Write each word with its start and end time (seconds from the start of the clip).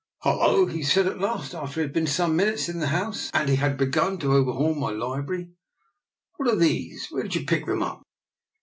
"Hullo!" 0.23 0.65
he 0.65 0.81
said 0.81 1.05
at 1.05 1.19
last, 1.19 1.53
after 1.53 1.75
he 1.75 1.81
had 1.81 1.93
been 1.93 2.07
some 2.07 2.35
minutes 2.35 2.67
in 2.67 2.79
the 2.79 2.87
house, 2.87 3.29
and 3.35 3.47
he 3.47 3.57
had 3.57 3.77
begun 3.77 4.17
to 4.17 4.33
overhaul 4.33 4.73
my 4.73 4.89
library," 4.89 5.51
what 6.37 6.49
are 6.49 6.55
these? 6.57 7.09
Where 7.11 7.21
did 7.21 7.35
you 7.35 7.45
pick 7.45 7.67
them 7.67 7.83
up? 7.83 8.01